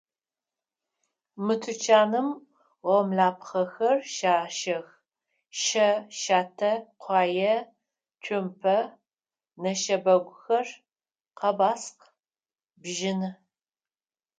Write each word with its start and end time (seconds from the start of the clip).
Мы 1.45 1.53
тучаным 1.61 2.27
гъомлапхъэхэр 2.85 3.95
щащэх: 4.13 4.85
щэ, 5.63 5.89
щатэ, 6.19 6.71
къуае, 7.01 7.55
цумпэ, 8.23 8.77
нэшэбэгухэр, 9.61 10.67
къэбаскъ, 11.39 12.05
бжьыны. 12.81 13.29